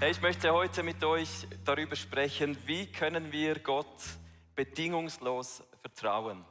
[0.00, 1.28] Ich möchte heute mit euch
[1.64, 4.04] darüber sprechen, wie können wir Gott
[4.54, 6.44] bedingungslos vertrauen.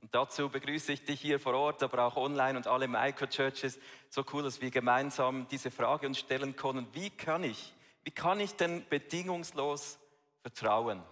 [0.00, 3.80] Und dazu begrüße ich dich hier vor Ort, aber auch online und alle Microchurches.
[4.08, 6.86] So cool, dass wir gemeinsam diese Frage uns stellen können.
[6.92, 9.98] Wie kann ich, wie kann ich denn bedingungslos
[10.42, 11.02] vertrauen?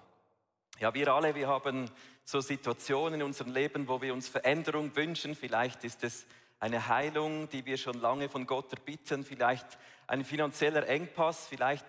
[0.79, 1.91] Ja, wir alle, wir haben
[2.23, 5.35] so Situationen in unserem Leben, wo wir uns Veränderung wünschen.
[5.35, 6.25] Vielleicht ist es
[6.65, 9.67] eine Heilung, die wir schon lange von Gott erbitten, vielleicht
[10.07, 11.85] ein finanzieller Engpass, vielleicht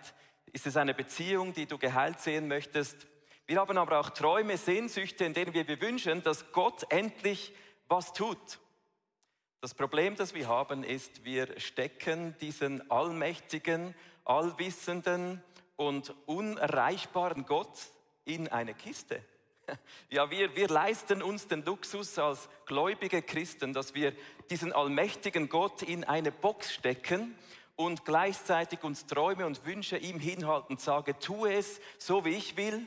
[0.52, 3.06] ist es eine Beziehung, die du geheilt sehen möchtest.
[3.46, 7.54] Wir haben aber auch Träume, Sehnsüchte, in denen wir wünschen, dass Gott endlich
[7.88, 8.58] was tut.
[9.62, 13.94] Das Problem, das wir haben, ist, wir stecken diesen allmächtigen,
[14.26, 15.42] allwissenden
[15.76, 17.78] und unerreichbaren Gott
[18.26, 19.24] in eine Kiste.
[20.08, 24.12] Ja, wir, wir leisten uns den Luxus als gläubige Christen, dass wir
[24.50, 27.36] diesen allmächtigen Gott in eine Box stecken
[27.76, 32.86] und gleichzeitig uns Träume und Wünsche ihm hinhalten sage, tu es so, wie ich will.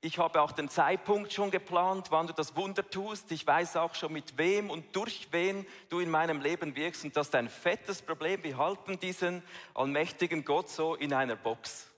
[0.00, 3.30] Ich habe auch den Zeitpunkt schon geplant, wann du das Wunder tust.
[3.30, 7.04] Ich weiß auch schon, mit wem und durch wen du in meinem Leben wirkst.
[7.04, 8.42] Und das ist ein fettes Problem.
[8.42, 9.42] Wir halten diesen
[9.74, 11.88] allmächtigen Gott so in einer Box.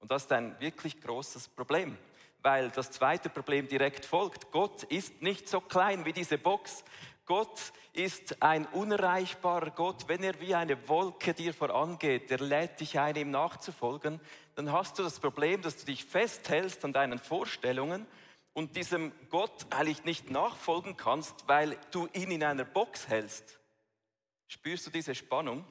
[0.00, 1.96] Und das ist ein wirklich großes Problem
[2.46, 4.52] weil das zweite Problem direkt folgt.
[4.52, 6.84] Gott ist nicht so klein wie diese Box.
[7.26, 10.06] Gott ist ein unerreichbarer Gott.
[10.06, 14.20] Wenn er wie eine Wolke dir vorangeht, der lädt dich ein, ihm nachzufolgen,
[14.54, 18.06] dann hast du das Problem, dass du dich festhältst an deinen Vorstellungen
[18.52, 23.58] und diesem Gott eigentlich nicht nachfolgen kannst, weil du ihn in einer Box hältst.
[24.46, 25.64] Spürst du diese Spannung?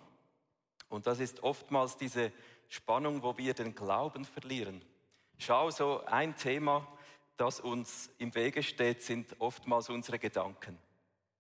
[0.89, 2.33] Und das ist oftmals diese
[2.67, 4.83] Spannung, wo wir den Glauben verlieren.
[5.37, 6.85] Schau, so ein Thema,
[7.37, 10.77] das uns im Wege steht, sind oftmals unsere Gedanken.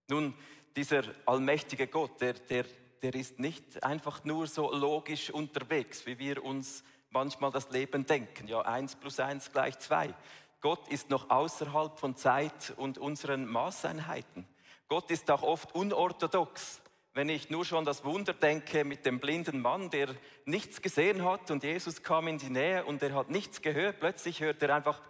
[0.07, 0.33] Nun,
[0.75, 2.65] dieser allmächtige Gott, der, der,
[3.01, 8.47] der ist nicht einfach nur so logisch unterwegs, wie wir uns manchmal das Leben denken.
[8.47, 10.13] Ja, eins plus eins gleich zwei.
[10.61, 14.47] Gott ist noch außerhalb von Zeit und unseren Maßeinheiten.
[14.87, 16.81] Gott ist auch oft unorthodox
[17.15, 20.09] wenn ich nur schon das Wunder denke mit dem blinden Mann, der
[20.43, 24.41] nichts gesehen hat und Jesus kam in die Nähe und er hat nichts gehört, plötzlich
[24.41, 25.01] hört er einfach,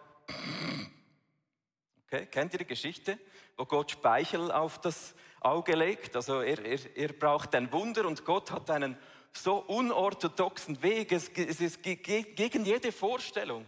[2.15, 3.17] okay, kennt ihr die Geschichte,
[3.57, 6.15] wo Gott Speichel auf das Auge legt?
[6.15, 8.97] Also er, er, er braucht ein Wunder und Gott hat einen
[9.33, 13.65] so unorthodoxen Weg, es, es ist gegen jede Vorstellung.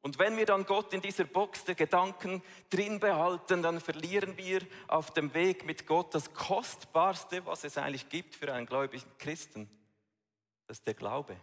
[0.00, 4.62] Und wenn wir dann Gott in dieser Box der Gedanken drin behalten, dann verlieren wir
[4.86, 9.68] auf dem Weg mit Gott das Kostbarste, was es eigentlich gibt für einen gläubigen Christen.
[10.66, 11.36] Das ist der Glaube.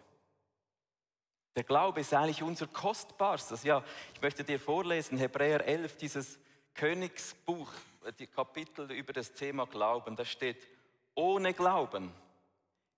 [1.55, 3.63] Der Glaube ist eigentlich unser Kostbarstes.
[3.63, 3.83] Ja,
[4.13, 6.39] ich möchte dir vorlesen, Hebräer 11, dieses
[6.73, 7.71] Königsbuch,
[8.19, 10.17] die Kapitel über das Thema Glauben.
[10.17, 10.67] Da steht,
[11.13, 12.11] ohne Glauben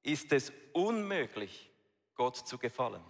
[0.01, 1.69] ist es unmöglich,
[2.15, 3.03] Gott zu gefallen.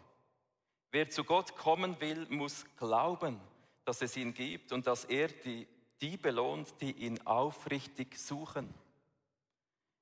[0.92, 3.40] Wer zu Gott kommen will, muss glauben,
[3.86, 5.66] dass es ihn gibt und dass er die,
[6.02, 8.74] die belohnt, die ihn aufrichtig suchen.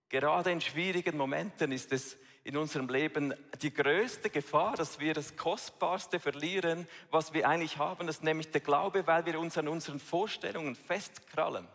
[0.09, 3.33] Gerade in schwierigen Momenten ist es in unserem Leben
[3.63, 8.61] die größte Gefahr, dass wir das Kostbarste verlieren, was wir eigentlich haben, ist nämlich der
[8.61, 11.67] Glaube, weil wir uns an unseren Vorstellungen festkrallen.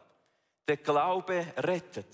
[0.68, 2.06] Der Glaube rettet.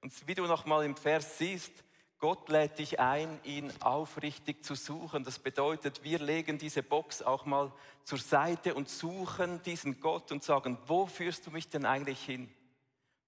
[0.00, 1.70] Und wie du nochmal im Vers siehst,
[2.18, 5.22] Gott lädt dich ein, ihn aufrichtig zu suchen.
[5.22, 7.70] Das bedeutet, wir legen diese Box auch mal
[8.04, 12.50] zur Seite und suchen diesen Gott und sagen, wo führst du mich denn eigentlich hin?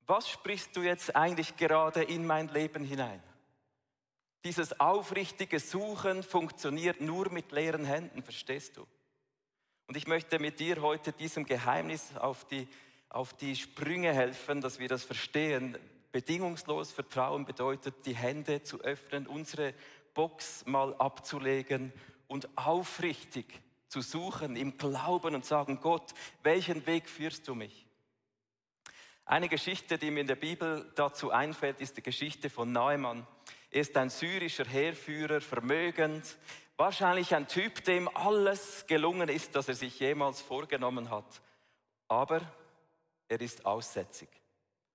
[0.06, 3.22] Was sprichst du jetzt eigentlich gerade in mein Leben hinein?
[4.44, 8.86] Dieses aufrichtige Suchen funktioniert nur mit leeren Händen, verstehst du?
[9.86, 12.68] Und ich möchte mit dir heute diesem Geheimnis auf die,
[13.08, 15.76] auf die Sprünge helfen, dass wir das verstehen,
[16.12, 19.74] Bedingungslos Vertrauen bedeutet, die Hände zu öffnen, unsere
[20.14, 21.92] Box mal abzulegen
[22.26, 27.86] und aufrichtig zu suchen im Glauben und sagen, Gott, welchen Weg führst du mich?
[29.24, 33.26] Eine Geschichte, die mir in der Bibel dazu einfällt, ist die Geschichte von Neumann.
[33.70, 36.36] Ist ein syrischer Heerführer, vermögend,
[36.76, 41.40] wahrscheinlich ein Typ, dem alles gelungen ist, das er sich jemals vorgenommen hat.
[42.08, 42.40] Aber
[43.28, 44.28] er ist aussätzig.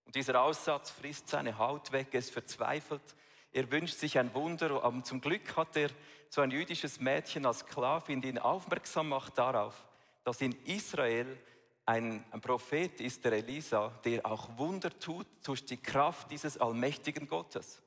[0.06, 3.16] Und dieser Aussatz frisst seine Haut weg, er ist verzweifelt.
[3.52, 5.90] Er wünscht sich ein Wunder, aber zum Glück hat er
[6.30, 9.86] so ein jüdisches Mädchen als Sklavin, die ihn aufmerksam macht darauf,
[10.24, 11.38] dass in Israel
[11.86, 17.28] ein, ein Prophet ist, der Elisa, der auch Wunder tut durch die Kraft dieses allmächtigen
[17.28, 17.82] Gottes.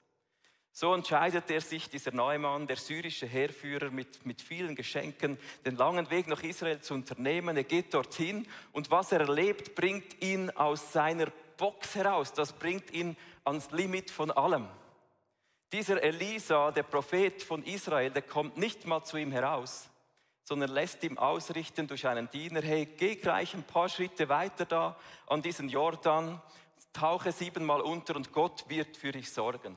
[0.81, 5.37] So entscheidet er sich, dieser Neumann, der syrische Heerführer, mit, mit vielen Geschenken,
[5.67, 7.57] den langen Weg nach Israel zu unternehmen.
[7.57, 12.33] Er geht dorthin und was er erlebt, bringt ihn aus seiner Box heraus.
[12.33, 14.69] Das bringt ihn ans Limit von allem.
[15.73, 19.91] Dieser Elisa, der Prophet von Israel, der kommt nicht mal zu ihm heraus,
[20.45, 24.97] sondern lässt ihm ausrichten durch einen Diener, hey, geh gleich ein paar Schritte weiter da
[25.27, 26.41] an diesen Jordan,
[26.93, 29.77] tauche siebenmal unter und Gott wird für dich sorgen.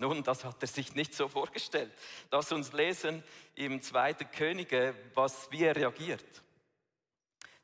[0.00, 1.92] Nun, das hat er sich nicht so vorgestellt.
[2.30, 3.22] Lass uns lesen
[3.54, 6.24] im zweiten Könige, was, wie er reagiert.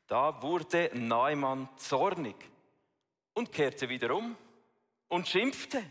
[0.05, 2.35] Da wurde Neumann zornig
[3.33, 4.37] und kehrte wieder um
[5.07, 5.83] und schimpfte.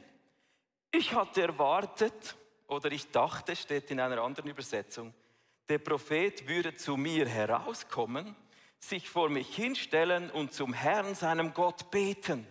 [0.93, 2.37] Ich hatte erwartet,
[2.69, 5.12] oder ich dachte, steht in einer anderen Übersetzung,
[5.69, 8.37] der Prophet würde zu mir herauskommen,
[8.78, 12.46] sich vor mich hinstellen und zum Herrn, seinem Gott, beten.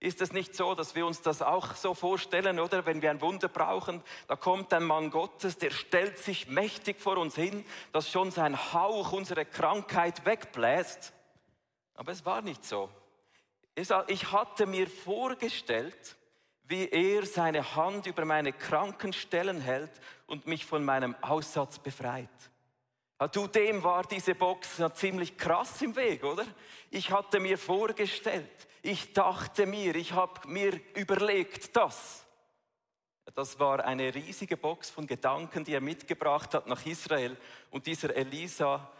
[0.00, 2.86] Ist es nicht so, dass wir uns das auch so vorstellen, oder?
[2.86, 7.16] Wenn wir ein Wunder brauchen, da kommt ein Mann Gottes, der stellt sich mächtig vor
[7.18, 11.12] uns hin, dass schon sein Hauch unsere Krankheit wegbläst.
[11.94, 12.88] Aber es war nicht so.
[13.74, 16.16] Ich hatte mir vorgestellt,
[16.64, 19.90] wie er seine Hand über meine kranken Stellen hält
[20.26, 22.28] und mich von meinem Aussatz befreit.
[23.32, 26.44] Du, dem war diese Box ziemlich krass im Weg, oder?
[26.90, 32.24] Ich hatte mir vorgestellt, ich dachte mir, ich habe mir überlegt, das.
[33.34, 37.36] Das war eine riesige Box von Gedanken, die er mitgebracht hat nach Israel.
[37.70, 38.90] Und dieser Elisa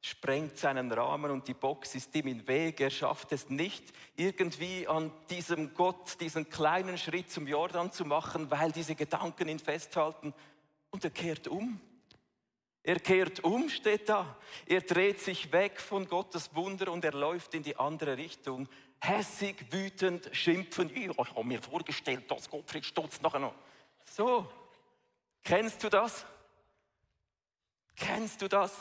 [0.00, 2.80] sprengt seinen Rahmen und die Box ist ihm im Weg.
[2.80, 3.84] Er schafft es nicht,
[4.16, 9.60] irgendwie an diesem Gott diesen kleinen Schritt zum Jordan zu machen, weil diese Gedanken ihn
[9.60, 10.34] festhalten.
[10.90, 11.80] Und er kehrt um.
[12.82, 14.36] Er kehrt um, steht da.
[14.66, 18.68] Er dreht sich weg von Gottes Wunder und er läuft in die andere Richtung.
[19.00, 20.90] Hässig, wütend, schimpfen.
[20.94, 23.54] Ich habe mir vorgestellt, dass Gottfried Stutz nachher noch.
[24.04, 24.50] So,
[25.44, 26.26] kennst du das?
[27.94, 28.72] Kennst du das?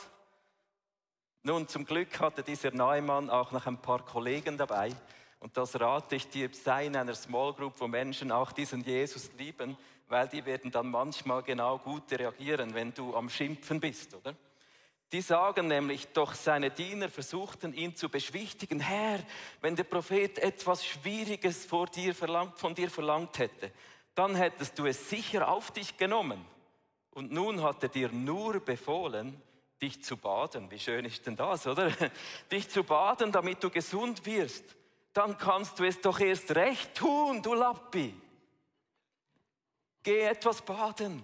[1.43, 4.91] Nun, zum Glück hatte dieser Neumann auch noch ein paar Kollegen dabei.
[5.39, 9.31] Und das rate ich dir, sei in einer Small Group, wo Menschen auch diesen Jesus
[9.37, 9.77] lieben,
[10.07, 14.35] weil die werden dann manchmal genau gut reagieren, wenn du am Schimpfen bist, oder?
[15.13, 18.81] Die sagen nämlich, doch seine Diener versuchten ihn zu beschwichtigen.
[18.81, 19.19] Herr,
[19.61, 23.71] wenn der Prophet etwas Schwieriges vor dir verlangt, von dir verlangt hätte,
[24.15, 26.43] dann hättest du es sicher auf dich genommen.
[27.11, 29.41] Und nun hat er dir nur befohlen,
[29.81, 30.69] dich zu baden.
[30.71, 31.91] Wie schön ist denn das, oder?
[32.51, 34.63] Dich zu baden, damit du gesund wirst.
[35.13, 38.13] Dann kannst du es doch erst recht tun, du Lappi.
[40.03, 41.23] Geh etwas baden,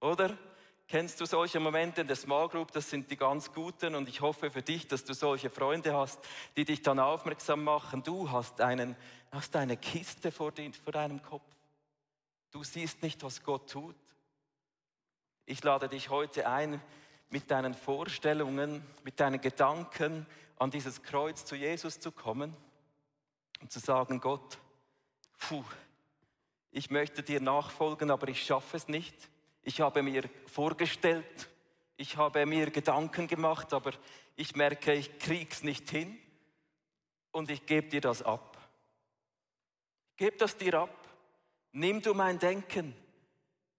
[0.00, 0.36] oder?
[0.86, 2.70] Kennst du solche Momente in der Small Group?
[2.72, 6.20] Das sind die ganz guten und ich hoffe für dich, dass du solche Freunde hast,
[6.56, 8.02] die dich dann aufmerksam machen.
[8.02, 8.94] Du hast, einen,
[9.32, 10.52] hast eine Kiste vor,
[10.84, 11.42] vor deinem Kopf.
[12.50, 13.96] Du siehst nicht, was Gott tut.
[15.46, 16.80] Ich lade dich heute ein,
[17.30, 20.26] mit deinen Vorstellungen, mit deinen Gedanken
[20.58, 22.54] an dieses Kreuz zu Jesus zu kommen
[23.60, 24.58] und zu sagen, Gott,
[25.38, 25.64] puh,
[26.70, 29.30] ich möchte dir nachfolgen, aber ich schaffe es nicht.
[29.64, 31.48] Ich habe mir vorgestellt,
[31.96, 33.92] ich habe mir Gedanken gemacht, aber
[34.36, 36.18] ich merke, ich krieg's nicht hin
[37.32, 38.58] und ich gebe dir das ab.
[40.16, 41.08] Gib das dir ab.
[41.72, 42.94] Nimm du mein Denken.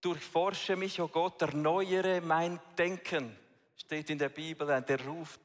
[0.00, 3.36] Durchforsche mich, oh Gott, erneuere mein Denken
[3.76, 5.40] steht in der Bibel, der ruft,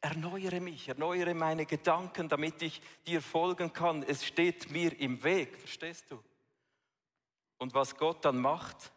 [0.00, 4.02] erneuere mich, erneuere meine Gedanken, damit ich dir folgen kann.
[4.02, 6.22] Es steht mir im Weg, verstehst du?
[7.58, 8.92] Und was Gott dann macht,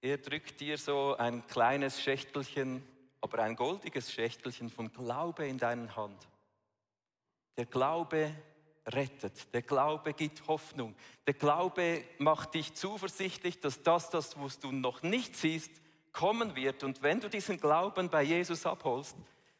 [0.00, 2.82] er drückt dir so ein kleines Schächtelchen,
[3.20, 6.28] aber ein goldiges Schächtelchen von Glaube in deine Hand.
[7.56, 8.32] Der Glaube
[8.86, 9.52] rettet.
[9.52, 10.94] Der Glaube gibt Hoffnung.
[11.26, 15.70] Der Glaube macht dich zuversichtlich, dass das, das, was du noch nicht siehst,
[16.12, 16.84] kommen wird.
[16.84, 19.16] Und wenn du diesen Glauben bei Jesus abholst,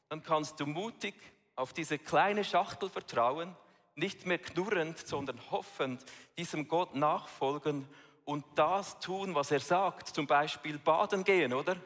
[0.08, 1.14] dann kannst du mutig
[1.56, 3.54] auf diese kleine Schachtel vertrauen,
[3.96, 6.04] nicht mehr knurrend, sondern hoffend
[6.38, 7.86] diesem Gott nachfolgen
[8.28, 10.08] und das tun, was er sagt.
[10.08, 11.76] Zum Beispiel baden gehen, oder?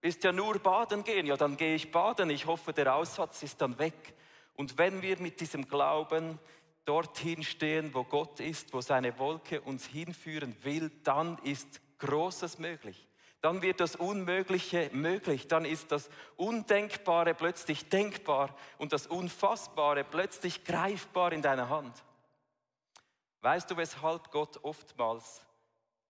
[0.00, 1.26] Ist ja nur baden gehen.
[1.26, 2.30] Ja, dann gehe ich baden.
[2.30, 4.14] Ich hoffe, der Aussatz ist dann weg.
[4.54, 6.38] Und wenn wir mit diesem Glauben
[6.86, 13.06] dorthin stehen, wo Gott ist, wo seine Wolke uns hinführen will, dann ist Großes möglich
[13.42, 20.64] dann wird das Unmögliche möglich, dann ist das Undenkbare plötzlich denkbar und das Unfassbare plötzlich
[20.64, 22.02] greifbar in deiner Hand.
[23.42, 25.45] Weißt du, weshalb Gott oftmals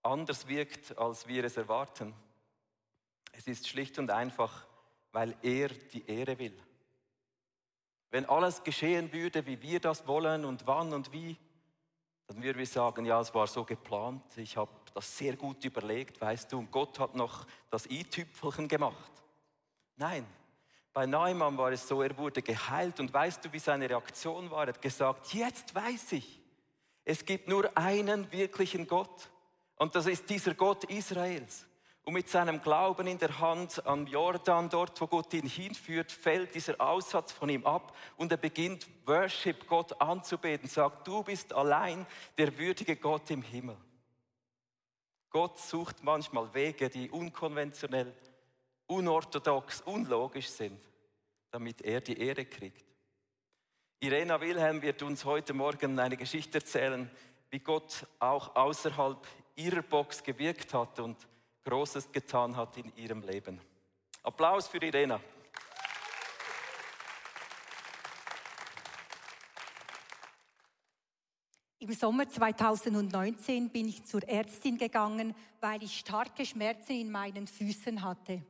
[0.07, 2.15] anders wirkt, als wir es erwarten?
[3.33, 4.67] Es ist schlicht und einfach,
[5.13, 6.57] weil er die Ehre will.
[8.11, 11.37] Wenn alles geschehen würde, wie wir das wollen und wann und wie,
[12.27, 16.21] dann würden wir sagen, ja, es war so geplant, ich habe das sehr gut überlegt,
[16.21, 19.13] weißt du, und Gott hat noch das i-Tüpfelchen gemacht.
[19.97, 20.27] Nein,
[20.93, 24.63] bei Neumann war es so, er wurde geheilt und weißt du, wie seine Reaktion war?
[24.63, 26.41] Er hat gesagt, jetzt weiß ich,
[27.09, 29.31] Es gibt nur einen wirklichen Gott.
[29.76, 31.66] Und das ist dieser Gott Israels.
[32.04, 36.54] Und mit seinem Glauben in der Hand am Jordan, dort wo Gott ihn hinführt, fällt
[36.54, 42.06] dieser Aussatz von ihm ab und er beginnt Worship Gott anzubeten, sagt, du bist allein
[42.38, 43.76] der würdige Gott im Himmel.
[45.30, 48.14] Gott sucht manchmal Wege, die unkonventionell,
[48.87, 50.80] unorthodox, unlogisch sind,
[51.50, 52.85] damit er die Ehre kriegt.
[53.99, 57.11] Irena Wilhelm wird uns heute Morgen eine Geschichte erzählen,
[57.50, 59.26] wie Gott auch außerhalb
[59.57, 61.27] ihrer Box gewirkt hat und
[61.65, 63.61] Großes getan hat in ihrem Leben.
[64.23, 65.21] Applaus für Irena.
[71.79, 78.03] Im Sommer 2019 bin ich zur Ärztin gegangen, weil ich starke Schmerzen in meinen Füßen
[78.03, 78.43] hatte.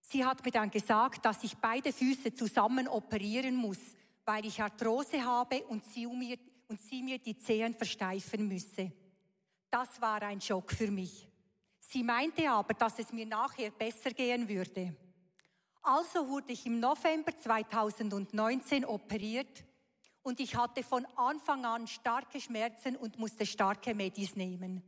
[0.00, 3.78] Sie hat mir dann gesagt, dass ich beide Füße zusammen operieren muss,
[4.24, 6.38] weil ich Arthrose habe und sie, mir,
[6.68, 8.92] und sie mir die Zehen versteifen müsse.
[9.74, 11.28] Das war ein Schock für mich.
[11.80, 14.94] Sie meinte aber, dass es mir nachher besser gehen würde.
[15.82, 19.64] Also wurde ich im November 2019 operiert
[20.22, 24.80] und ich hatte von Anfang an starke Schmerzen und musste starke Medis nehmen.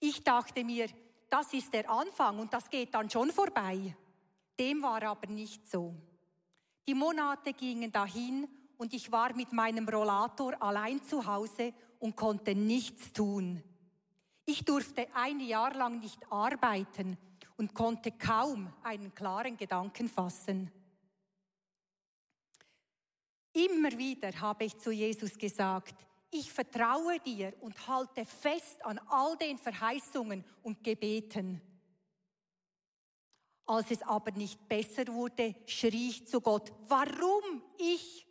[0.00, 0.88] Ich dachte mir,
[1.30, 3.96] das ist der Anfang und das geht dann schon vorbei.
[4.60, 5.94] Dem war aber nicht so.
[6.86, 12.54] Die Monate gingen dahin und ich war mit meinem Rollator allein zu Hause und konnte
[12.54, 13.62] nichts tun.
[14.46, 17.16] Ich durfte ein Jahr lang nicht arbeiten
[17.56, 20.70] und konnte kaum einen klaren Gedanken fassen.
[23.52, 25.94] Immer wieder habe ich zu Jesus gesagt,
[26.30, 31.60] ich vertraue dir und halte fest an all den Verheißungen und Gebeten.
[33.66, 38.26] Als es aber nicht besser wurde, schrie ich zu Gott, warum ich?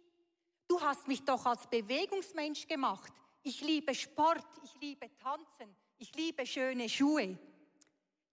[0.67, 3.13] Du hast mich doch als Bewegungsmensch gemacht.
[3.41, 7.37] Ich liebe Sport, ich liebe Tanzen, ich liebe schöne Schuhe.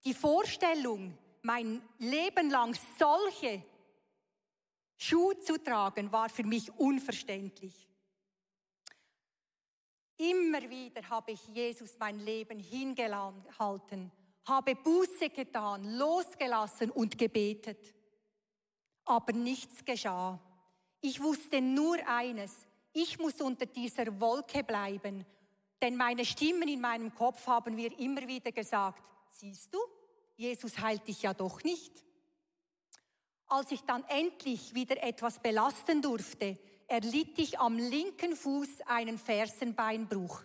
[0.03, 3.63] Die Vorstellung, mein Leben lang solche
[4.97, 7.87] Schuhe zu tragen, war für mich unverständlich.
[10.17, 14.11] Immer wieder habe ich Jesus mein Leben hingehalten,
[14.45, 17.95] habe Buße getan, losgelassen und gebetet.
[19.05, 20.37] Aber nichts geschah.
[20.99, 25.25] Ich wusste nur eines, ich muss unter dieser Wolke bleiben
[25.81, 29.79] denn meine Stimmen in meinem Kopf haben mir immer wieder gesagt, siehst du,
[30.35, 31.91] Jesus heilt dich ja doch nicht.
[33.47, 36.57] Als ich dann endlich wieder etwas belasten durfte,
[36.87, 40.43] erlitt ich am linken Fuß einen Fersenbeinbruch.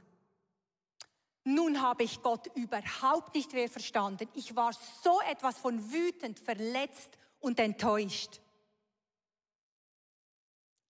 [1.44, 4.28] Nun habe ich Gott überhaupt nicht mehr verstanden.
[4.34, 8.40] Ich war so etwas von wütend, verletzt und enttäuscht.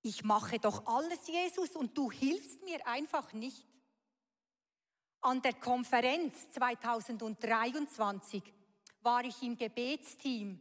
[0.00, 3.66] Ich mache doch alles, Jesus, und du hilfst mir einfach nicht
[5.26, 8.42] an der Konferenz 2023
[9.02, 10.60] war ich im Gebetsteam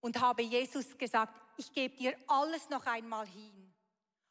[0.00, 3.72] und habe Jesus gesagt, ich gebe dir alles noch einmal hin.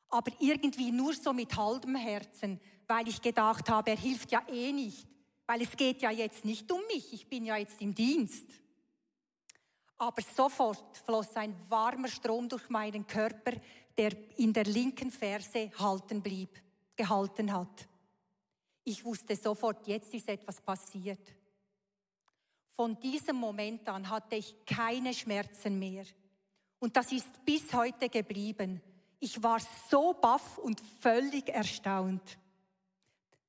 [0.09, 4.71] Aber irgendwie nur so mit halbem Herzen, weil ich gedacht habe, er hilft ja eh
[4.71, 5.07] nicht,
[5.47, 8.45] weil es geht ja jetzt nicht um mich, ich bin ja jetzt im Dienst.
[9.97, 13.53] Aber sofort floss ein warmer Strom durch meinen Körper,
[13.97, 16.61] der in der linken Ferse halten blieb,
[16.95, 17.88] gehalten hat.
[18.89, 21.19] Ich wusste sofort, jetzt ist etwas passiert.
[22.72, 26.05] Von diesem Moment an hatte ich keine Schmerzen mehr.
[26.79, 28.81] Und das ist bis heute geblieben.
[29.19, 29.60] Ich war
[29.91, 32.39] so baff und völlig erstaunt.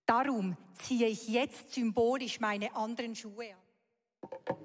[0.04, 4.56] Darum ziehe ich jetzt symbolisch meine anderen Schuhe an.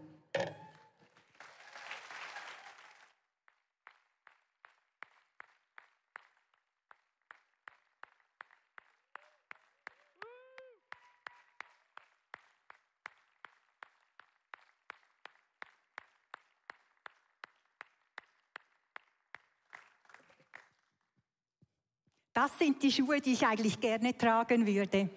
[22.57, 25.09] Sind die Schuhe, die ich eigentlich gerne tragen würde.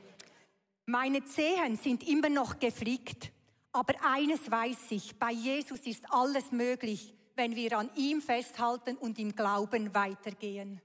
[0.87, 3.31] Meine Zehen sind immer noch geflickt,
[3.73, 9.19] aber eines weiß ich, bei Jesus ist alles möglich, wenn wir an ihm festhalten und
[9.19, 10.81] im Glauben weitergehen.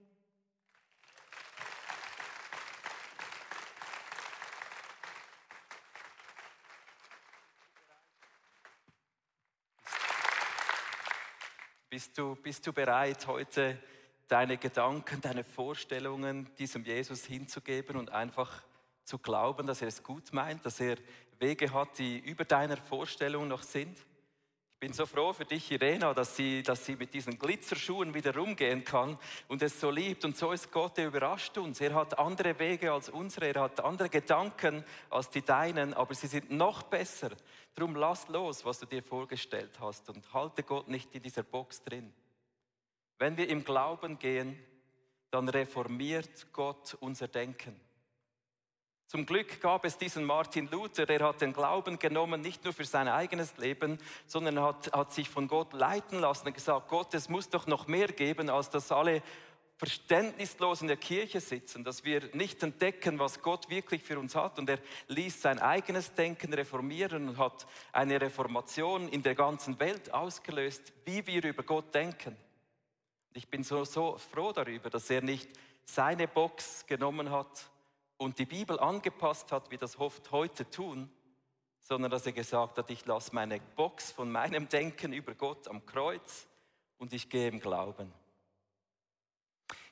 [11.90, 13.80] Bist du, bist du bereit, heute
[14.28, 18.64] deine Gedanken, deine Vorstellungen diesem Jesus hinzugeben und einfach
[19.04, 20.98] zu glauben, dass er es gut meint, dass er
[21.40, 23.98] Wege hat, die über deiner Vorstellung noch sind.
[24.72, 28.36] Ich bin so froh für dich, Irena, dass sie, dass sie mit diesen Glitzerschuhen wieder
[28.36, 30.26] rumgehen kann und es so liebt.
[30.26, 31.80] Und so ist Gott, der überrascht uns.
[31.80, 36.28] Er hat andere Wege als unsere, er hat andere Gedanken als die deinen, aber sie
[36.28, 37.32] sind noch besser.
[37.76, 41.82] Drum lass los, was du dir vorgestellt hast und halte Gott nicht in dieser Box
[41.82, 42.14] drin.
[43.24, 44.60] Wenn wir im Glauben gehen,
[45.32, 47.80] dann reformiert Gott unser Denken.
[49.08, 52.84] Zum Glück gab es diesen Martin Luther, der hat den Glauben genommen, nicht nur für
[52.84, 57.30] sein eigenes Leben, sondern hat, hat sich von Gott leiten lassen und gesagt, Gott, es
[57.30, 59.24] muss doch noch mehr geben, als dass alle
[59.78, 64.60] verständnislos in der Kirche sitzen, dass wir nicht entdecken, was Gott wirklich für uns hat.
[64.60, 70.14] Und er ließ sein eigenes Denken reformieren und hat eine Reformation in der ganzen Welt
[70.14, 72.36] ausgelöst, wie wir über Gott denken.
[73.34, 75.50] Ich bin so, so froh darüber, dass er nicht
[75.86, 77.70] seine Box genommen hat,
[78.24, 81.10] und die Bibel angepasst hat, wie das oft heute tun,
[81.82, 85.86] sondern dass er gesagt hat, ich lasse meine Box von meinem Denken über Gott am
[85.86, 86.48] Kreuz
[86.98, 88.12] und ich gehe im Glauben.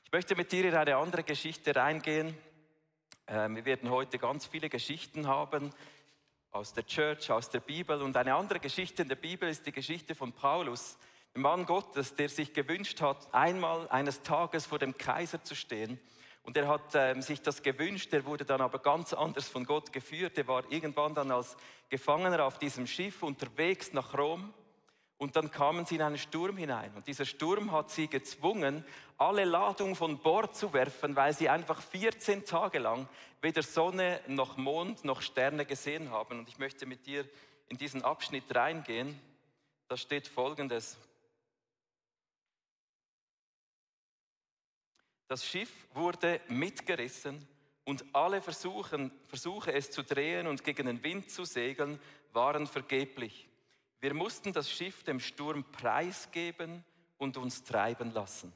[0.04, 2.36] Ich möchte mit dir in eine andere Geschichte reingehen.
[3.26, 5.70] Ähm, wir werden heute ganz viele Geschichten haben
[6.50, 8.00] aus der Church, aus der Bibel.
[8.02, 10.98] Und eine andere Geschichte in der Bibel ist die Geschichte von Paulus,
[11.34, 15.98] Mann Gottes, der sich gewünscht hat, einmal eines Tages vor dem Kaiser zu stehen
[16.44, 19.92] und er hat ähm, sich das gewünscht, er wurde dann aber ganz anders von Gott
[19.92, 20.36] geführt.
[20.36, 21.56] Er war irgendwann dann als
[21.88, 24.52] Gefangener auf diesem Schiff unterwegs nach Rom.
[25.18, 26.92] Und dann kamen sie in einen Sturm hinein.
[26.96, 28.84] Und dieser Sturm hat sie gezwungen,
[29.18, 33.08] alle Ladung von Bord zu werfen, weil sie einfach 14 Tage lang
[33.40, 36.40] weder Sonne noch Mond noch Sterne gesehen haben.
[36.40, 37.24] Und ich möchte mit dir
[37.68, 39.16] in diesen Abschnitt reingehen.
[39.86, 40.98] Da steht Folgendes.
[45.32, 47.48] Das Schiff wurde mitgerissen
[47.86, 49.10] und alle Versuche,
[49.72, 51.98] es zu drehen und gegen den Wind zu segeln,
[52.34, 53.48] waren vergeblich.
[54.02, 56.84] Wir mussten das Schiff dem Sturm preisgeben
[57.16, 58.52] und uns treiben lassen.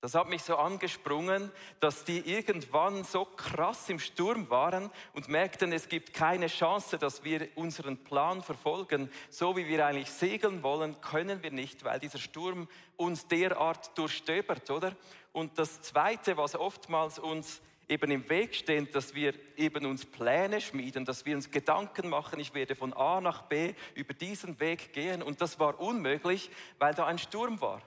[0.00, 1.50] Das hat mich so angesprungen,
[1.80, 7.24] dass die irgendwann so krass im Sturm waren und merkten, es gibt keine Chance, dass
[7.24, 9.10] wir unseren Plan verfolgen.
[9.30, 14.70] So wie wir eigentlich segeln wollen, können wir nicht, weil dieser Sturm uns derart durchstöbert,
[14.70, 14.94] oder?
[15.34, 20.60] Und das Zweite, was oftmals uns eben im Weg steht, dass wir eben uns Pläne
[20.60, 24.92] schmieden, dass wir uns Gedanken machen, ich werde von A nach B über diesen Weg
[24.92, 25.24] gehen.
[25.24, 27.82] Und das war unmöglich, weil da ein Sturm war.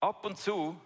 [0.00, 0.78] Ab und zu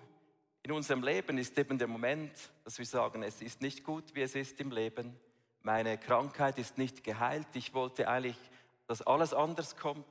[0.63, 4.23] in unserem Leben ist eben der Moment, dass wir sagen, es ist nicht gut, wie
[4.23, 5.19] es ist im Leben.
[5.61, 7.49] Meine Krankheit ist nicht geheilt.
[7.55, 8.39] Ich wollte eigentlich,
[8.87, 10.07] dass alles anders kommt.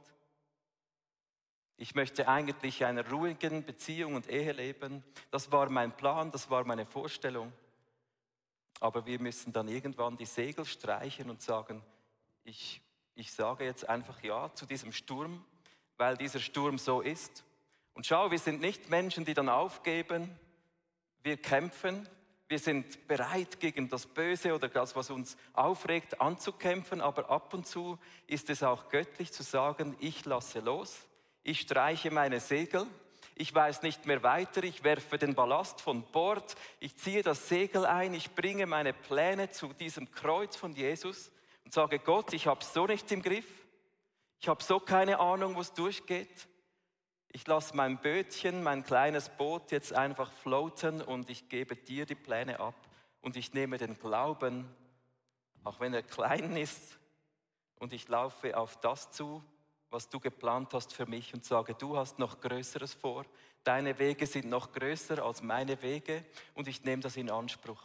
[1.78, 5.04] Ich möchte eigentlich einer ruhigen Beziehung und Ehe leben.
[5.30, 7.52] Das war mein Plan, das war meine Vorstellung.
[8.80, 11.82] Aber wir müssen dann irgendwann die Segel streichen und sagen,
[12.46, 12.82] ich,
[13.16, 15.44] ich sage jetzt einfach Ja zu diesem Sturm,
[15.98, 17.44] weil dieser Sturm so ist.
[17.94, 20.38] Und schau, wir sind nicht Menschen, die dann aufgeben.
[21.24, 22.08] Wir kämpfen.
[22.48, 27.02] Wir sind bereit, gegen das Böse oder das, was uns aufregt, anzukämpfen.
[27.02, 31.08] Aber ab und zu ist es auch göttlich zu sagen, ich lasse los.
[31.48, 32.88] Ich streiche meine Segel.
[33.36, 34.64] Ich weiß nicht mehr weiter.
[34.64, 36.56] Ich werfe den Ballast von Bord.
[36.80, 38.16] Ich ziehe das Segel ein.
[38.16, 41.32] Ich bringe meine Pläne zu diesem Kreuz von Jesus
[41.64, 43.46] und sage, Gott, ich habe so nicht im Griff.
[44.40, 46.48] Ich habe so keine Ahnung, wo es durchgeht.
[47.32, 52.16] Ich lasse mein Bötchen, mein kleines Boot jetzt einfach floaten und ich gebe dir die
[52.16, 52.76] Pläne ab
[53.22, 54.68] und ich nehme den Glauben,
[55.64, 56.98] auch wenn er klein ist,
[57.78, 59.44] und ich laufe auf das zu,
[59.96, 63.26] was du geplant hast für mich und sage, du hast noch Größeres vor,
[63.64, 67.82] deine Wege sind noch größer als meine Wege und ich nehme das in Anspruch.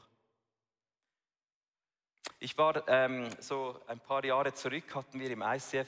[2.40, 5.86] Ich war ähm, so ein paar Jahre zurück, hatten wir im ICF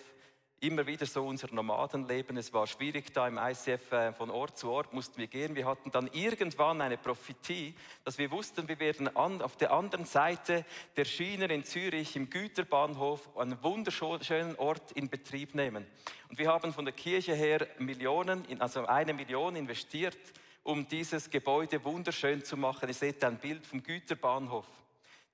[0.62, 2.37] immer wieder so unser Nomadenleben.
[2.37, 5.57] Es war schwierig da im ICF, äh, von Ort zu Ort mussten wir gehen.
[5.57, 10.05] Wir hatten dann irgendwann eine Prophetie, dass wir wussten, wir werden an, auf der anderen
[10.05, 10.64] Seite
[10.96, 15.85] der Schienen in Zürich im Güterbahnhof einen wunderschönen Ort in Betrieb nehmen.
[16.29, 20.16] Und wir haben von der Kirche her Millionen, also eine Million investiert,
[20.62, 22.88] um dieses Gebäude wunderschön zu machen.
[22.88, 24.66] Ihr seht ein Bild vom Güterbahnhof.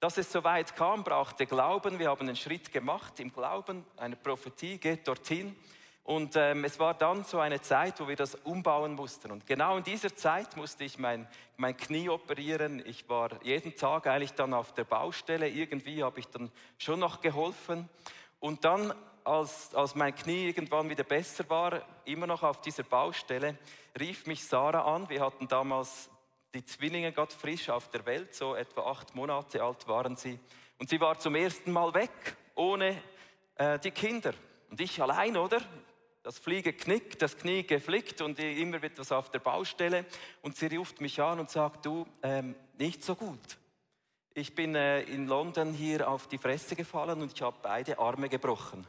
[0.00, 1.98] Dass es so weit kam, brauchte Glauben.
[1.98, 3.84] Wir haben einen Schritt gemacht im Glauben.
[3.96, 5.56] Eine Prophetie geht dorthin.
[6.04, 9.32] Und ähm, es war dann so eine Zeit, wo wir das umbauen mussten.
[9.32, 12.80] Und genau in dieser Zeit musste ich mein, mein Knie operieren.
[12.86, 15.48] Ich war jeden Tag eigentlich dann auf der Baustelle.
[15.48, 17.88] Irgendwie habe ich dann schon noch geholfen.
[18.38, 23.58] Und dann, als, als mein Knie irgendwann wieder besser war, immer noch auf dieser Baustelle,
[23.98, 25.10] rief mich Sarah an.
[25.10, 26.08] Wir hatten damals
[26.54, 30.38] die Zwillinge gerade frisch auf der Welt, so etwa acht Monate alt waren sie.
[30.78, 33.02] Und sie war zum ersten Mal weg, ohne
[33.56, 34.32] äh, die Kinder.
[34.70, 35.60] Und ich allein, oder?
[36.28, 40.04] das Fliege knickt, das Knie geflickt und immer wird was auf der Baustelle.
[40.42, 43.56] Und sie ruft mich an und sagt, du, ähm, nicht so gut.
[44.34, 48.28] Ich bin äh, in London hier auf die Fresse gefallen und ich habe beide Arme
[48.28, 48.86] gebrochen.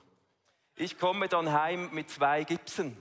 [0.76, 2.98] Ich komme dann heim mit zwei Gipsen.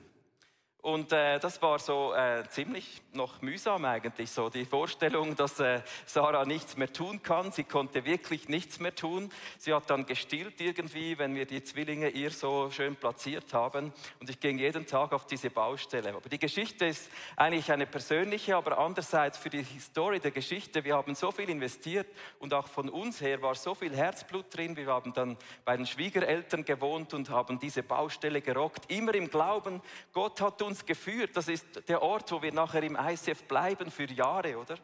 [0.80, 5.82] Und äh, das war so äh, ziemlich noch mühsam eigentlich, so die Vorstellung, dass äh,
[6.06, 7.50] Sarah nichts mehr tun kann.
[7.50, 9.32] Sie konnte wirklich nichts mehr tun.
[9.58, 13.92] Sie hat dann gestillt irgendwie, wenn wir die Zwillinge ihr so schön platziert haben.
[14.20, 16.14] Und ich ging jeden Tag auf diese Baustelle.
[16.14, 20.94] Aber die Geschichte ist eigentlich eine persönliche, aber andererseits für die Story der Geschichte, wir
[20.94, 22.06] haben so viel investiert
[22.38, 24.76] und auch von uns her war so viel Herzblut drin.
[24.76, 29.82] Wir haben dann bei den Schwiegereltern gewohnt und haben diese Baustelle gerockt, immer im Glauben,
[30.12, 31.36] Gott hat uns uns geführt.
[31.36, 34.78] Das ist der Ort, wo wir nachher im ICF bleiben für Jahre, oder?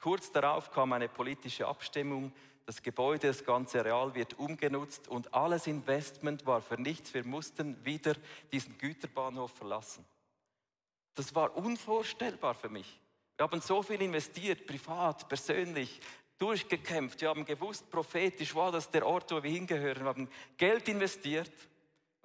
[0.00, 2.32] Kurz darauf kam eine politische Abstimmung.
[2.64, 7.12] Das Gebäude, das ganze Real wird umgenutzt und alles Investment war für nichts.
[7.12, 8.14] Wir mussten wieder
[8.52, 10.04] diesen Güterbahnhof verlassen.
[11.14, 13.00] Das war unvorstellbar für mich.
[13.36, 16.00] Wir haben so viel investiert, privat, persönlich,
[16.38, 17.20] durchgekämpft.
[17.20, 20.02] Wir haben gewusst, prophetisch war das der Ort, wo wir hingehören.
[20.02, 21.52] Wir haben Geld investiert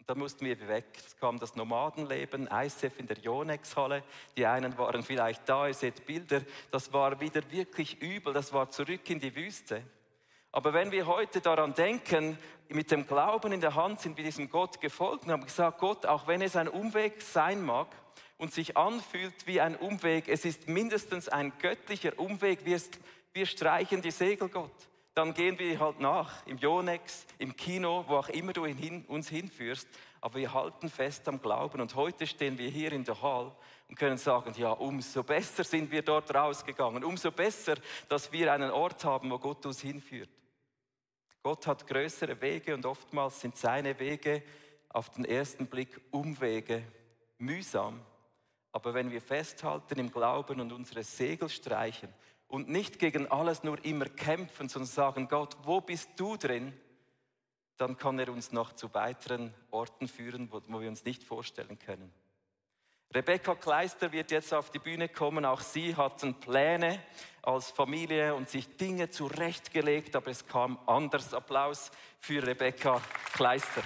[0.08, 0.86] da mussten wir weg.
[1.06, 4.04] Es kam das Nomadenleben, ICF in der Yonex-Halle.
[4.38, 6.42] Die einen waren vielleicht da, ihr seht Bilder.
[6.72, 9.84] Das war wieder wirklich übel, das war zurück in die Wüste.
[10.54, 12.38] Aber wenn wir heute daran denken,
[12.70, 16.06] mit dem Glauben in der Hand sind wir diesem Gott gefolgt und haben gesagt, Gott,
[16.06, 17.88] auch wenn es ein Umweg sein mag
[18.38, 22.82] und sich anfühlt wie ein Umweg, es ist mindestens ein göttlicher Umweg, wir,
[23.34, 24.72] wir streichen die Segel, Gott
[25.18, 29.28] dann gehen wir halt nach, im Yonex, im Kino, wo auch immer du hin, uns
[29.30, 29.88] hinführst.
[30.22, 31.82] Aber wir halten fest am Glauben.
[31.82, 33.52] Und heute stehen wir hier in der Hall
[33.90, 37.04] und können sagen, ja, umso besser sind wir dort rausgegangen.
[37.04, 37.78] Umso besser,
[38.08, 40.30] dass wir einen Ort haben, wo Gott uns hinführt.
[41.42, 44.44] Gott hat größere Wege und oftmals sind seine Wege
[44.90, 46.84] auf den ersten Blick Umwege,
[47.40, 48.02] mühsam.
[48.72, 52.14] Aber wenn wir festhalten im Glauben und unsere Segel streichen
[52.48, 56.74] und nicht gegen alles nur immer kämpfen, sondern sagen, Gott, wo bist du drin?
[57.78, 61.78] Dann kann er uns noch zu weiteren Orten führen, wo, wo wir uns nicht vorstellen
[61.78, 62.12] können.
[63.14, 65.46] Rebecca Kleister wird jetzt auf die Bühne kommen.
[65.46, 67.02] Auch sie hatten Pläne
[67.42, 71.34] als Familie und sich Dinge zurechtgelegt, aber es kam anders.
[71.34, 73.02] Applaus für Rebecca
[73.34, 73.84] Kleister.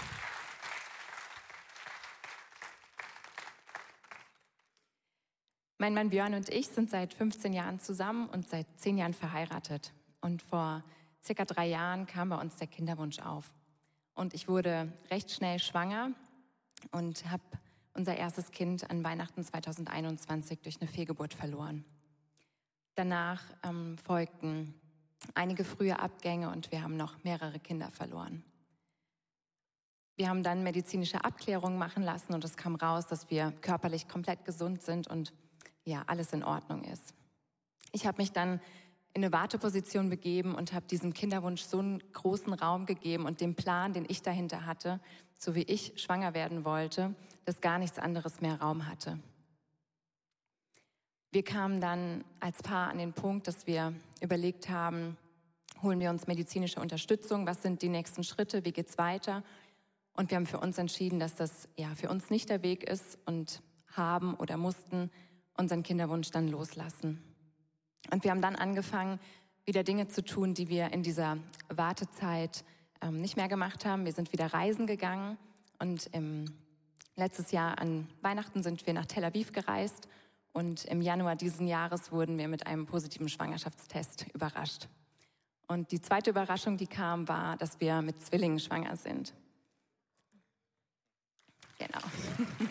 [5.81, 9.93] Mein Mann Björn und ich sind seit 15 Jahren zusammen und seit 10 Jahren verheiratet.
[10.21, 10.83] Und vor
[11.23, 13.51] circa drei Jahren kam bei uns der Kinderwunsch auf.
[14.13, 16.11] Und ich wurde recht schnell schwanger
[16.91, 17.41] und habe
[17.95, 21.83] unser erstes Kind an Weihnachten 2021 durch eine Fehlgeburt verloren.
[22.93, 24.75] Danach ähm, folgten
[25.33, 28.43] einige frühe Abgänge und wir haben noch mehrere Kinder verloren.
[30.15, 34.45] Wir haben dann medizinische Abklärungen machen lassen und es kam raus, dass wir körperlich komplett
[34.45, 35.33] gesund sind und
[35.85, 37.13] ja, alles in Ordnung ist.
[37.91, 38.59] Ich habe mich dann
[39.13, 43.55] in eine Warteposition begeben und habe diesem Kinderwunsch so einen großen Raum gegeben und dem
[43.55, 44.99] Plan, den ich dahinter hatte,
[45.37, 47.13] so wie ich schwanger werden wollte,
[47.45, 49.19] dass gar nichts anderes mehr Raum hatte.
[51.31, 55.17] Wir kamen dann als Paar an den Punkt, dass wir überlegt haben,
[55.81, 59.43] holen wir uns medizinische Unterstützung, was sind die nächsten Schritte, wie geht's weiter?
[60.13, 63.17] Und wir haben für uns entschieden, dass das ja für uns nicht der Weg ist
[63.25, 65.09] und haben oder mussten
[65.57, 67.21] unseren Kinderwunsch dann loslassen.
[68.11, 69.19] Und wir haben dann angefangen,
[69.65, 71.37] wieder Dinge zu tun, die wir in dieser
[71.69, 72.63] Wartezeit
[73.01, 74.05] ähm, nicht mehr gemacht haben.
[74.05, 75.37] Wir sind wieder reisen gegangen
[75.79, 76.45] und im,
[77.15, 80.07] letztes Jahr an Weihnachten sind wir nach Tel Aviv gereist
[80.53, 84.87] und im Januar diesen Jahres wurden wir mit einem positiven Schwangerschaftstest überrascht.
[85.67, 89.33] Und die zweite Überraschung, die kam, war, dass wir mit Zwillingen schwanger sind.
[91.77, 92.01] Genau.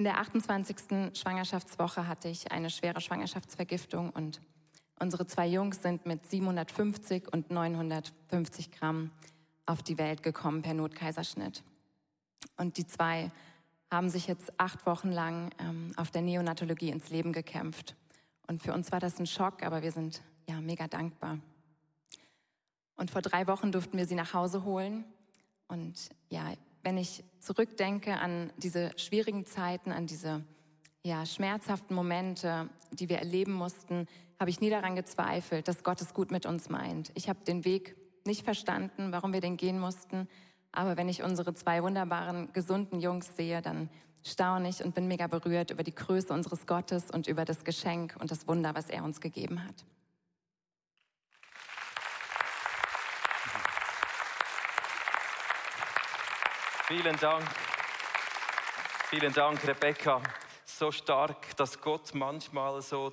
[0.00, 1.14] In der 28.
[1.14, 4.40] Schwangerschaftswoche hatte ich eine schwere Schwangerschaftsvergiftung und
[4.98, 9.10] unsere zwei Jungs sind mit 750 und 950 Gramm
[9.66, 11.62] auf die Welt gekommen per Notkaiserschnitt.
[12.56, 13.30] Und die zwei
[13.90, 17.94] haben sich jetzt acht Wochen lang ähm, auf der Neonatologie ins Leben gekämpft.
[18.46, 21.40] Und für uns war das ein Schock, aber wir sind ja mega dankbar.
[22.96, 25.04] Und vor drei Wochen durften wir sie nach Hause holen.
[25.68, 30.44] Und ja, wenn ich zurückdenke an diese schwierigen Zeiten, an diese
[31.02, 34.06] ja, schmerzhaften Momente, die wir erleben mussten,
[34.38, 37.10] habe ich nie daran gezweifelt, dass Gott es gut mit uns meint.
[37.14, 40.28] Ich habe den Weg nicht verstanden, warum wir den gehen mussten.
[40.72, 43.90] Aber wenn ich unsere zwei wunderbaren, gesunden Jungs sehe, dann
[44.22, 48.16] staune ich und bin mega berührt über die Größe unseres Gottes und über das Geschenk
[48.18, 49.84] und das Wunder, was er uns gegeben hat.
[56.90, 57.44] Vielen Dank.
[59.10, 60.20] Vielen Dank, Rebecca.
[60.64, 63.12] So stark, dass Gott manchmal so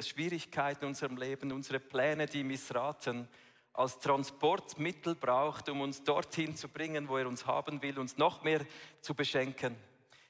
[0.00, 3.28] Schwierigkeiten in unserem Leben, unsere Pläne, die missraten,
[3.74, 8.42] als Transportmittel braucht, um uns dorthin zu bringen, wo er uns haben will, uns noch
[8.42, 8.62] mehr
[9.00, 9.76] zu beschenken.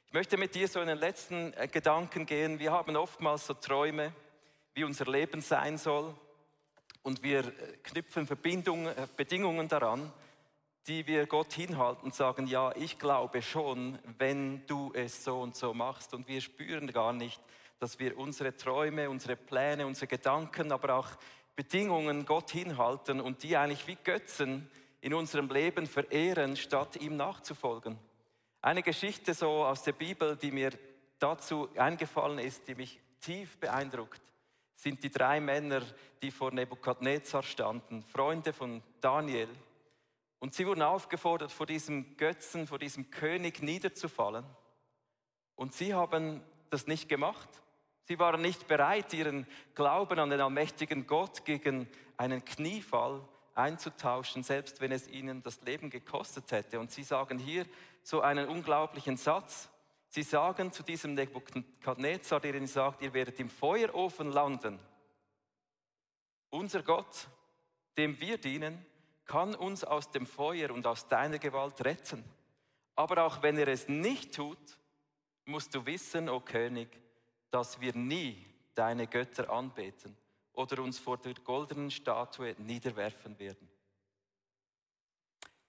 [0.07, 2.59] Ich möchte mit dir so in den letzten äh, Gedanken gehen.
[2.59, 4.13] Wir haben oftmals so Träume,
[4.75, 6.15] wie unser Leben sein soll.
[7.03, 7.53] Und wir äh,
[7.85, 10.13] knüpfen Verbindungen, äh, Bedingungen daran
[10.87, 15.55] die wir Gott hinhalten und sagen, ja, ich glaube schon, wenn du es so und
[15.55, 16.13] so machst.
[16.15, 17.41] Und wir spüren gar nicht,
[17.79, 21.09] dass wir unsere Träume, unsere Pläne, unsere Gedanken, aber auch
[21.55, 27.99] Bedingungen Gott hinhalten und die eigentlich wie Götzen in unserem Leben verehren, statt ihm nachzufolgen.
[28.61, 30.71] Eine Geschichte so aus der Bibel, die mir
[31.19, 34.23] dazu eingefallen ist, die mich tief beeindruckt,
[34.75, 35.83] sind die drei Männer,
[36.23, 39.49] die vor Nebukadnezar standen, Freunde von Daniel.
[40.43, 44.45] Und sie wurden aufgefordert, vor diesem Götzen, vor diesem König niederzufallen.
[45.55, 47.49] Und sie haben das nicht gemacht.
[48.09, 53.23] Sie waren nicht bereit, ihren Glauben an den allmächtigen Gott gegen einen Kniefall
[53.55, 56.81] einzutauschen, selbst wenn es ihnen das Leben gekostet hätte.
[56.81, 57.65] Und sie sagen hier
[58.03, 59.69] so einen unglaublichen Satz.
[60.09, 64.81] Sie sagen zu diesem Nebukadnezar, der ihnen sagt, ihr werdet im Feuerofen landen.
[66.51, 67.29] Unser Gott,
[67.97, 68.85] dem wir dienen,
[69.33, 72.23] kann uns aus dem Feuer und aus deiner Gewalt retten.
[72.95, 74.59] Aber auch wenn er es nicht tut,
[75.47, 77.01] musst du wissen, o oh König,
[77.51, 80.15] dass wir nie deine Götter anbeten
[80.53, 83.71] oder uns vor der goldenen Statue niederwerfen werden.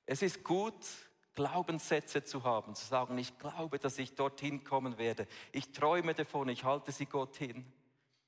[0.05, 0.85] Es ist gut,
[1.33, 5.25] Glaubenssätze zu haben, zu sagen, ich glaube, dass ich dorthin kommen werde.
[5.53, 7.65] Ich träume davon, ich halte sie Gott hin.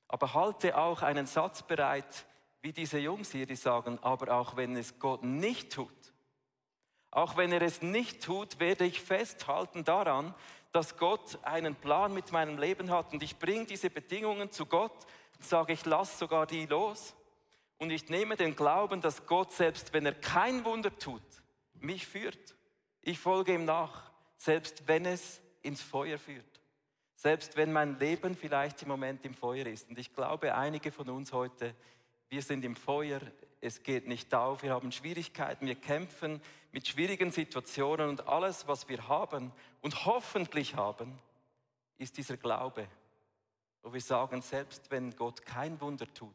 [0.08, 2.24] Aber halte auch einen Satz bereit,
[2.62, 5.90] wie diese Jungs hier, die sagen, aber auch wenn es Gott nicht tut,
[7.10, 10.34] auch wenn er es nicht tut, werde ich festhalten daran,
[10.72, 15.06] dass Gott einen Plan mit meinem Leben hat und ich bringe diese Bedingungen zu Gott
[15.36, 17.14] und sage, ich lasse sogar die los
[17.78, 21.22] und ich nehme den Glauben, dass Gott selbst, wenn er kein Wunder tut,
[21.80, 22.54] mich führt.
[23.02, 26.44] Ich folge ihm nach, selbst wenn es ins Feuer führt.
[27.14, 29.88] Selbst wenn mein Leben vielleicht im Moment im Feuer ist.
[29.88, 31.74] Und ich glaube, einige von uns heute
[32.28, 33.20] wir sind im Feuer,
[33.60, 36.40] es geht nicht auf, wir haben Schwierigkeiten, wir kämpfen
[36.72, 41.18] mit schwierigen Situationen und alles, was wir haben und hoffentlich haben,
[41.98, 42.86] ist dieser Glaube,
[43.82, 46.34] wo wir sagen, selbst wenn Gott kein Wunder tut,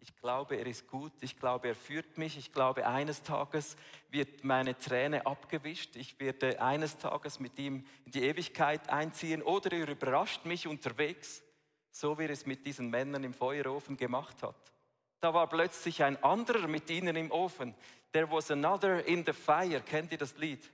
[0.00, 3.76] ich glaube, er ist gut, ich glaube, er führt mich, ich glaube, eines Tages
[4.10, 9.42] wird meine Träne abgewischt, ich werde eines Tages mit ihm in die Ewigkeit einziehen.
[9.42, 11.42] Oder er überrascht mich unterwegs,
[11.90, 14.72] so wie er es mit diesen Männern im Feuerofen gemacht hat.
[15.20, 17.74] Da war plötzlich ein anderer mit ihnen im Ofen.
[18.12, 19.80] There was another in the fire.
[19.80, 20.70] Kennt ihr das Lied?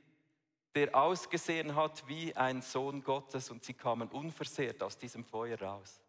[0.74, 6.00] Der ausgesehen hat wie ein Sohn Gottes und sie kamen unversehrt aus diesem Feuer raus.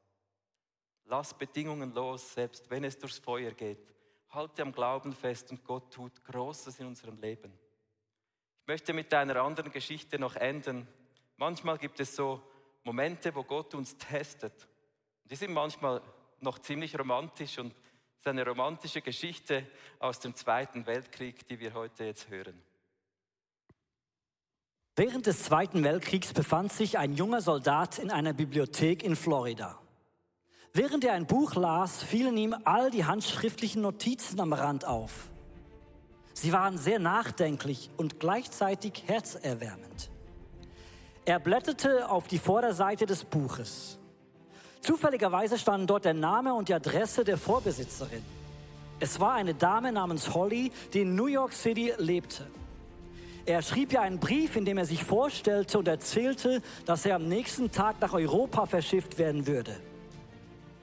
[1.05, 3.93] Lass Bedingungen los, selbst wenn es durchs Feuer geht.
[4.29, 7.53] Halte am Glauben fest und Gott tut Großes in unserem Leben.
[8.61, 10.87] Ich möchte mit einer anderen Geschichte noch enden.
[11.37, 12.41] Manchmal gibt es so
[12.83, 14.67] Momente, wo Gott uns testet.
[15.25, 16.01] Die sind manchmal
[16.39, 17.75] noch ziemlich romantisch und
[18.25, 19.67] ist eine romantische Geschichte
[19.99, 22.59] aus dem Zweiten Weltkrieg, die wir heute jetzt hören.
[24.95, 29.79] Während des Zweiten Weltkriegs befand sich ein junger Soldat in einer Bibliothek in Florida.
[30.73, 35.29] Während er ein Buch las, fielen ihm all die handschriftlichen Notizen am Rand auf.
[36.33, 40.09] Sie waren sehr nachdenklich und gleichzeitig herzerwärmend.
[41.25, 43.99] Er blätterte auf die Vorderseite des Buches.
[44.85, 48.21] Zufälligerweise standen dort der Name und die Adresse der Vorbesitzerin.
[48.99, 52.45] Es war eine Dame namens Holly, die in New York City lebte.
[53.47, 57.27] Er schrieb ihr einen Brief, in dem er sich vorstellte und erzählte, dass er am
[57.27, 59.75] nächsten Tag nach Europa verschifft werden würde.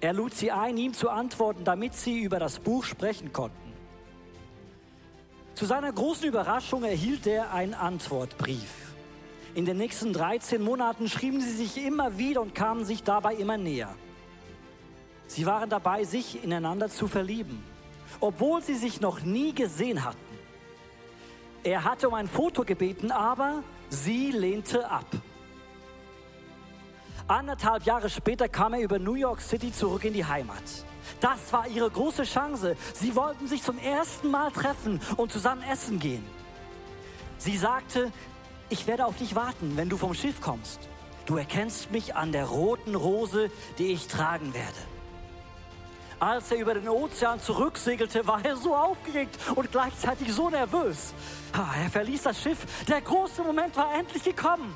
[0.01, 3.73] Er lud sie ein, ihm zu antworten, damit sie über das Buch sprechen konnten.
[5.55, 8.92] Zu seiner großen Überraschung erhielt er einen Antwortbrief.
[9.55, 13.59] In den nächsten 13 Monaten schrieben sie sich immer wieder und kamen sich dabei immer
[13.59, 13.95] näher.
[15.27, 17.62] Sie waren dabei, sich ineinander zu verlieben,
[18.21, 20.19] obwohl sie sich noch nie gesehen hatten.
[21.65, 25.07] Er hatte um ein Foto gebeten, aber sie lehnte ab.
[27.29, 30.62] Anderthalb Jahre später kam er über New York City zurück in die Heimat.
[31.21, 32.77] Das war ihre große Chance.
[32.95, 36.25] Sie wollten sich zum ersten Mal treffen und zusammen essen gehen.
[37.38, 38.12] Sie sagte,
[38.73, 40.89] ich werde auf dich warten, wenn du vom Schiff kommst.
[41.27, 44.79] Du erkennst mich an der roten Rose, die ich tragen werde.
[46.19, 51.13] Als er über den Ozean zurücksegelte, war er so aufgeregt und gleichzeitig so nervös.
[51.53, 52.59] Er verließ das Schiff.
[52.89, 54.75] Der große Moment war endlich gekommen.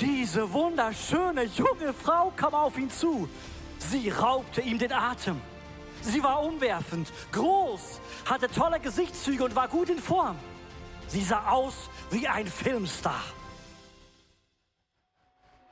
[0.00, 3.28] Diese wunderschöne junge Frau kam auf ihn zu.
[3.78, 5.40] Sie raubte ihm den Atem.
[6.00, 10.36] Sie war umwerfend, groß, hatte tolle Gesichtszüge und war gut in Form.
[11.14, 11.74] Sie sah aus
[12.10, 13.22] wie ein Filmstar.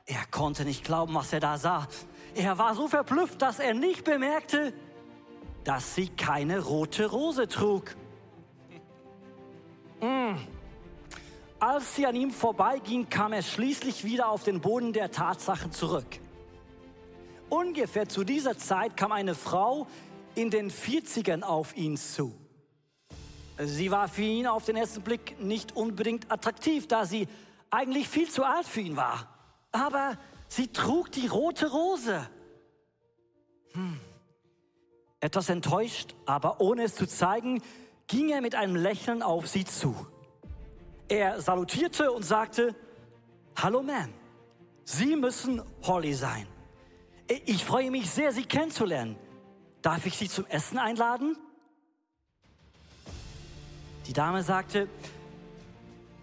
[0.05, 1.85] Er konnte nicht glauben, was er da sah.
[2.33, 4.73] Er war so verblüfft, dass er nicht bemerkte,
[5.65, 7.93] dass sie keine rote Rose trug.
[9.99, 10.35] Mm.
[11.59, 16.21] Als sie an ihm vorbeiging, kam er schließlich wieder auf den Boden der Tatsachen zurück.
[17.49, 19.87] Ungefähr zu dieser Zeit kam eine Frau
[20.35, 22.33] in den 40ern auf ihn zu.
[23.57, 27.27] Sie war für ihn auf den ersten Blick nicht unbedingt attraktiv, da sie
[27.69, 29.27] eigentlich viel zu alt für ihn war.
[29.71, 32.27] Aber sie trug die rote Rose.
[33.73, 33.99] Hm.
[35.19, 37.61] Etwas enttäuscht, aber ohne es zu zeigen,
[38.07, 39.95] ging er mit einem Lächeln auf sie zu.
[41.07, 42.75] Er salutierte und sagte,
[43.55, 44.09] Hallo Ma'am,
[44.85, 46.47] Sie müssen Holly sein.
[47.45, 49.15] Ich freue mich sehr, Sie kennenzulernen.
[49.81, 51.37] Darf ich Sie zum Essen einladen?
[54.07, 54.87] Die Dame sagte,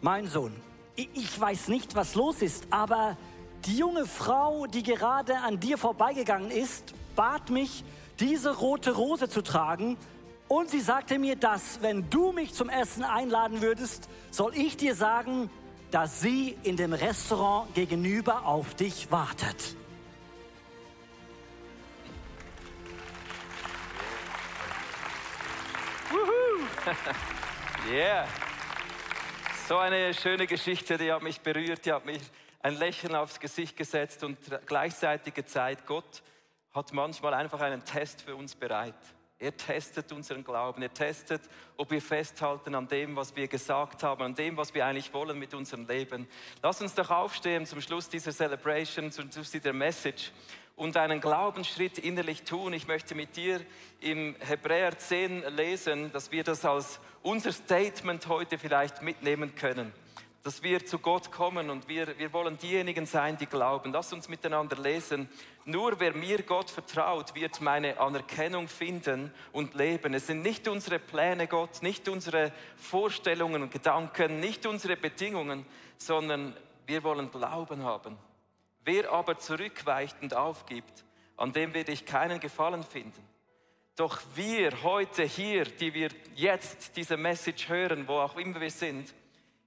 [0.03, 0.55] mein Sohn,
[0.97, 3.16] ich weiß nicht, was los ist, aber
[3.64, 7.85] die junge Frau, die gerade an dir vorbeigegangen ist, bat mich,
[8.19, 9.97] diese rote Rose zu tragen.
[10.49, 14.95] Und sie sagte mir, dass wenn du mich zum Essen einladen würdest, soll ich dir
[14.95, 15.49] sagen,
[15.90, 19.77] dass sie in dem Restaurant gegenüber auf dich wartet.
[27.88, 28.27] Yeah.
[29.66, 32.21] So eine schöne Geschichte, die hat mich berührt, die hat mich
[32.61, 36.23] ein Lächeln aufs Gesicht gesetzt und gleichzeitig gezeigt, Gott
[36.73, 38.95] hat manchmal einfach einen Test für uns bereit.
[39.38, 41.40] Er testet unseren Glauben, er testet,
[41.79, 45.38] ob wir festhalten an dem, was wir gesagt haben, an dem, was wir eigentlich wollen
[45.38, 46.29] mit unserem Leben.
[46.62, 50.33] Lass uns doch aufstehen zum Schluss dieser Celebration, zum Schluss dieser Message
[50.81, 52.73] und einen Glaubensschritt innerlich tun.
[52.73, 53.61] Ich möchte mit dir
[54.01, 59.93] im Hebräer 10 lesen, dass wir das als unser Statement heute vielleicht mitnehmen können.
[60.43, 63.93] Dass wir zu Gott kommen und wir, wir wollen diejenigen sein, die glauben.
[63.93, 65.29] Lass uns miteinander lesen.
[65.66, 70.14] Nur wer mir Gott vertraut, wird meine Anerkennung finden und leben.
[70.14, 75.66] Es sind nicht unsere Pläne, Gott, nicht unsere Vorstellungen und Gedanken, nicht unsere Bedingungen,
[75.99, 78.30] sondern wir wollen Glauben haben.
[78.85, 81.05] Wer aber zurückweicht und aufgibt,
[81.37, 83.23] an dem werde ich keinen Gefallen finden.
[83.97, 89.14] Doch wir heute hier, die wir jetzt diese Message hören, wo auch immer wir sind,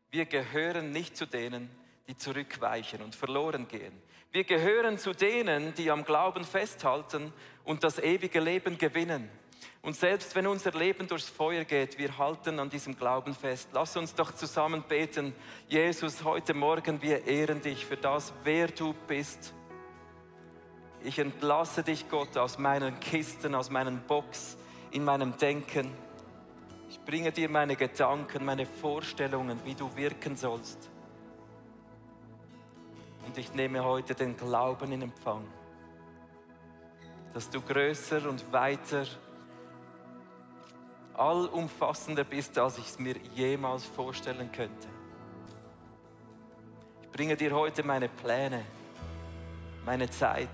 [0.10, 1.70] wir gehören nicht zu denen,
[2.08, 3.94] die zurückweichen und verloren gehen.
[4.32, 7.32] Wir gehören zu denen, die am Glauben festhalten
[7.64, 9.30] und das ewige Leben gewinnen.
[9.82, 13.70] Und selbst wenn unser Leben durchs Feuer geht, wir halten an diesem Glauben fest.
[13.74, 15.34] Lass uns doch zusammen beten.
[15.68, 19.54] Jesus, heute Morgen, wir ehren dich für das, wer du bist.
[21.04, 24.58] Ich entlasse dich, Gott, aus meinen Kisten, aus meinen Box,
[24.92, 25.92] in meinem Denken.
[26.90, 30.90] Ich bringe dir meine Gedanken, meine Vorstellungen, wie du wirken sollst.
[33.26, 35.46] Und ich nehme heute den Glauben in Empfang,
[37.34, 39.06] dass du größer und weiter
[41.16, 44.88] allumfassender bist, als ich es mir jemals vorstellen könnte.
[47.02, 48.64] Ich bringe dir heute meine Pläne,
[49.86, 50.50] meine Zeit,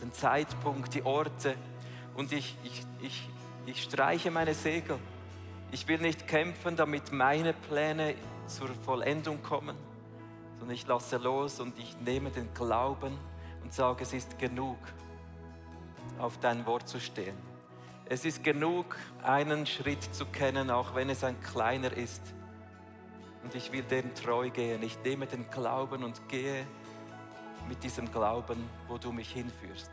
[0.00, 1.56] den Zeitpunkt, die Orte
[2.14, 3.28] und ich, ich, ich,
[3.66, 4.98] ich streiche meine Segel.
[5.70, 8.14] Ich will nicht kämpfen, damit meine Pläne
[8.46, 9.76] zur Vollendung kommen,
[10.58, 13.18] sondern ich lasse los und ich nehme den Glauben
[13.62, 14.78] und sage, es ist genug,
[16.18, 17.47] auf dein Wort zu stehen.
[18.10, 22.22] Es ist genug, einen Schritt zu kennen, auch wenn es ein kleiner ist.
[23.44, 24.82] Und ich will dem treu gehen.
[24.82, 26.66] Ich nehme den Glauben und gehe
[27.68, 29.90] mit diesem Glauben, wo du mich hinführst.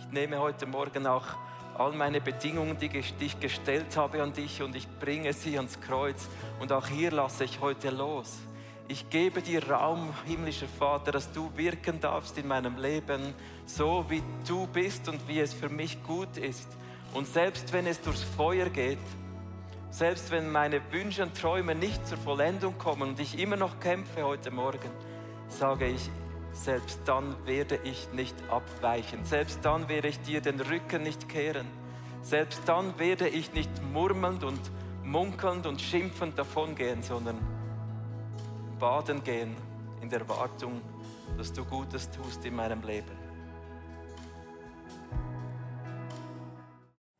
[0.00, 1.26] Ich nehme heute Morgen auch
[1.76, 6.26] all meine Bedingungen, die ich gestellt habe an dich und ich bringe sie ans Kreuz.
[6.58, 8.38] Und auch hier lasse ich heute los.
[8.90, 13.34] Ich gebe dir Raum, himmlischer Vater, dass du wirken darfst in meinem Leben,
[13.66, 16.66] so wie du bist und wie es für mich gut ist.
[17.12, 18.96] Und selbst wenn es durchs Feuer geht,
[19.90, 24.22] selbst wenn meine Wünsche und Träume nicht zur Vollendung kommen und ich immer noch kämpfe
[24.24, 24.90] heute Morgen,
[25.48, 26.10] sage ich,
[26.52, 29.22] selbst dann werde ich nicht abweichen.
[29.26, 31.66] Selbst dann werde ich dir den Rücken nicht kehren.
[32.22, 34.60] Selbst dann werde ich nicht murmelnd und
[35.04, 37.57] munkelnd und schimpfend davongehen, sondern
[38.78, 39.56] baden gehen
[40.00, 40.80] in der Wartung
[41.36, 43.27] dass du Gutes tust in meinem Leben.